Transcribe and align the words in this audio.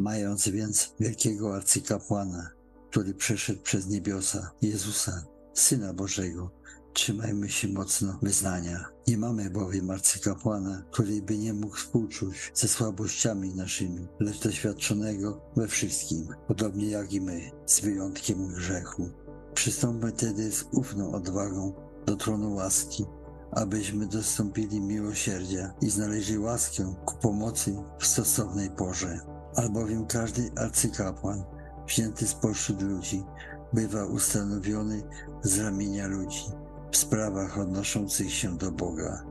Mając 0.00 0.48
więc 0.48 0.94
wielkiego 1.00 1.56
arcykapłana, 1.56 2.50
który 2.90 3.14
przeszedł 3.14 3.62
przez 3.62 3.86
niebiosa, 3.86 4.50
Jezusa, 4.62 5.24
Syna 5.54 5.94
Bożego, 5.94 6.50
trzymajmy 6.92 7.48
się 7.48 7.68
mocno 7.68 8.18
wyznania. 8.22 8.84
Nie 9.08 9.18
mamy 9.18 9.50
bowiem 9.50 9.90
arcykapłana, 9.90 10.82
który 10.90 11.22
by 11.22 11.38
nie 11.38 11.52
mógł 11.52 11.76
współczuć 11.76 12.52
ze 12.54 12.68
słabościami 12.68 13.54
naszymi, 13.54 14.08
lecz 14.20 14.40
doświadczonego 14.40 15.40
we 15.56 15.68
wszystkim, 15.68 16.28
podobnie 16.48 16.86
jak 16.86 17.12
i 17.12 17.20
my, 17.20 17.50
z 17.66 17.80
wyjątkiem 17.80 18.54
grzechu. 18.54 19.10
Przystąpmy 19.54 20.12
tedy 20.12 20.52
z 20.52 20.64
ufną 20.72 21.12
odwagą 21.12 21.72
do 22.06 22.16
tronu 22.16 22.54
łaski, 22.54 23.04
abyśmy 23.52 24.06
dostąpili 24.06 24.80
miłosierdzia 24.80 25.74
i 25.82 25.90
znaleźli 25.90 26.38
łaskę 26.38 26.94
ku 27.04 27.16
pomocy 27.16 27.76
w 27.98 28.06
stosownej 28.06 28.70
porze. 28.70 29.39
Albowiem 29.56 30.06
każdy 30.06 30.50
arcykapłan, 30.56 31.44
wzięty 31.86 32.26
spośród 32.26 32.82
ludzi, 32.82 33.24
bywa 33.72 34.04
ustanowiony 34.04 35.02
z 35.42 35.58
ramienia 35.58 36.06
ludzi 36.06 36.44
w 36.92 36.96
sprawach 36.96 37.58
odnoszących 37.58 38.34
się 38.34 38.56
do 38.56 38.72
Boga, 38.72 39.24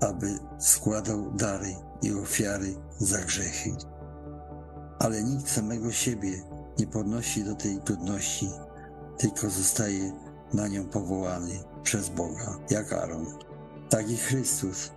aby 0.00 0.38
składał 0.58 1.30
dary 1.32 1.74
i 2.02 2.14
ofiary 2.14 2.74
za 2.98 3.18
grzechy. 3.18 3.70
Ale 4.98 5.22
nikt 5.22 5.48
samego 5.48 5.92
siebie 5.92 6.42
nie 6.78 6.86
podnosi 6.86 7.44
do 7.44 7.54
tej 7.54 7.78
godności, 7.78 8.50
tylko 9.18 9.50
zostaje 9.50 10.12
na 10.54 10.68
nią 10.68 10.84
powołany 10.84 11.64
przez 11.82 12.08
Boga, 12.08 12.58
jak 12.70 12.92
Aaron. 12.92 13.26
Tak 13.88 14.10
i 14.10 14.16
Chrystus 14.16 14.90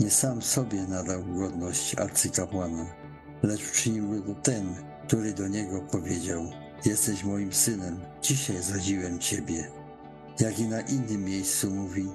nie 0.00 0.10
sam 0.10 0.42
sobie 0.42 0.82
nadał 0.82 1.22
godność 1.24 1.98
arcykapłana, 1.98 2.86
lecz 3.42 3.70
uczynił 3.70 4.22
go 4.22 4.34
ten, 4.34 4.74
który 5.06 5.32
do 5.32 5.48
niego 5.48 5.80
powiedział: 5.80 6.44
Jesteś 6.84 7.24
moim 7.24 7.52
synem, 7.52 8.00
dzisiaj 8.22 8.62
zradziłem 8.62 9.18
ciebie. 9.18 9.70
Jak 10.40 10.58
i 10.58 10.64
na 10.64 10.80
innym 10.80 11.24
miejscu 11.24 11.70
mówi: 11.70 12.06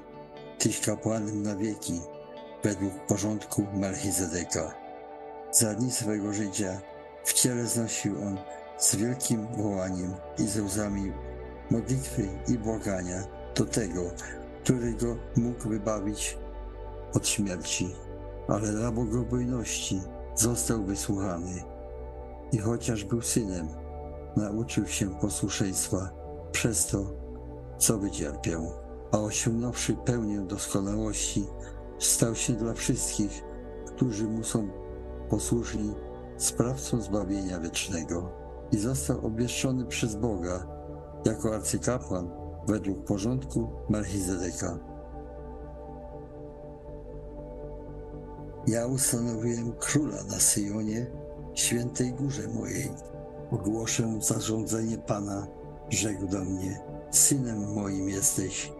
Tyś 0.60 0.80
kapłanem 0.80 1.44
na 1.44 1.56
wieki, 1.56 2.02
według 2.64 2.94
porządku 3.08 3.68
Melchizedeka. 3.74 4.74
Za 5.52 5.74
dni 5.74 5.92
swego 5.92 6.34
życia 6.34 6.82
w 7.24 7.34
ciele 7.34 7.68
znosił 7.68 8.24
on 8.24 8.38
z 8.78 8.96
wielkim 8.96 9.48
wołaniem 9.58 10.14
i 10.40 10.48
ze 10.48 10.64
łzami 10.64 11.12
modlitwy 11.72 12.28
i 12.48 12.58
błagania 12.58 13.24
do 13.56 13.66
tego, 13.66 14.02
który 14.64 14.94
go 14.94 15.18
mógł 15.36 15.70
wybawić 15.70 16.38
od 17.14 17.28
śmierci, 17.28 17.96
ale 18.48 18.72
dla 18.72 18.92
bogobojności 18.92 20.02
został 20.42 20.84
wysłuchany. 20.84 21.64
I 22.52 22.58
chociaż 22.58 23.04
był 23.04 23.22
synem, 23.22 23.68
nauczył 24.38 24.88
się 24.88 25.20
posłuszeństwa 25.20 26.10
przez 26.52 26.88
to, 26.88 27.06
co 27.78 27.98
wycierpiał, 27.98 28.72
a 29.12 29.18
osiągnąwszy 29.18 29.94
pełnię 29.94 30.42
doskonałości, 30.42 31.46
stał 32.00 32.36
się 32.36 32.54
dla 32.54 32.74
wszystkich, 32.74 33.44
którzy 33.86 34.28
mu 34.28 34.44
są 34.44 34.70
posłuszni, 35.30 35.94
sprawcą 36.38 37.02
zbawienia 37.02 37.60
wiecznego 37.60 38.32
i 38.72 38.78
został 38.78 39.26
obwieszczony 39.26 39.86
przez 39.86 40.16
Boga 40.16 40.68
jako 41.26 41.56
arcykapłan 41.56 42.30
według 42.68 43.06
porządku 43.06 43.70
Melchizedeka. 43.90 44.80
Ja 48.68 48.88
ustanowiłem 48.88 49.74
króla 49.74 50.24
na 50.24 50.40
Syjonie, 50.40 51.06
świętej 51.54 52.14
górze 52.14 52.48
mojej. 52.48 52.92
Ogłoszę 53.52 54.20
zarządzenie 54.20 54.98
Pana, 54.98 55.48
rzekł 55.90 56.28
do 56.28 56.46
mnie, 56.46 56.80
synem 57.12 57.74
moim 57.74 58.10
jesteś, 58.10 58.72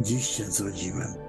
dziś 0.00 0.28
cię 0.28 0.50
zrodziłem. 0.50 1.27